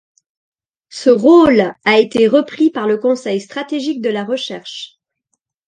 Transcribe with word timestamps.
Ce 0.89 1.11
rôle 1.11 1.75
a 1.85 1.99
été 1.99 2.27
repris 2.27 2.71
par 2.71 2.87
le 2.87 2.97
Conseil 2.97 3.39
stratégique 3.39 4.01
de 4.01 4.09
la 4.09 4.23
recherche. 4.25 4.97